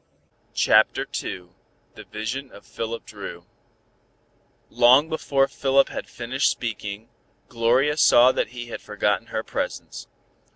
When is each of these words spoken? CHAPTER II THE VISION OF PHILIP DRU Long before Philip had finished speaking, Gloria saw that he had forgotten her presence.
CHAPTER 0.55 1.03
II 1.21 1.49
THE 1.93 2.05
VISION 2.05 2.51
OF 2.51 2.65
PHILIP 2.65 3.05
DRU 3.05 3.45
Long 4.71 5.09
before 5.09 5.47
Philip 5.47 5.89
had 5.89 6.09
finished 6.09 6.49
speaking, 6.49 7.09
Gloria 7.49 7.97
saw 7.97 8.31
that 8.31 8.47
he 8.47 8.65
had 8.69 8.81
forgotten 8.81 9.27
her 9.27 9.43
presence. 9.43 10.07